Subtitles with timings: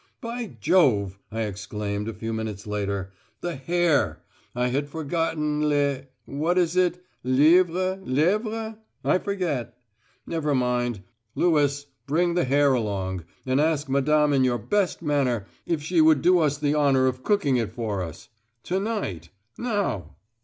[0.19, 3.11] "By Jove," I exclaimed, a few minutes later.
[3.41, 4.23] "The hare.
[4.55, 8.79] I had forgotten le what is it, lièvre, lèvre?
[9.05, 9.77] I forget.
[10.25, 11.03] Never mind.
[11.35, 16.23] Lewis, bring the hare along, and ask Madame in your best manner if she would
[16.23, 18.29] do us the honour of cooking it for us.
[18.63, 20.15] To night, now."